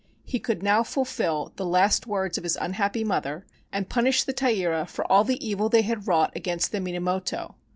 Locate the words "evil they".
5.47-5.83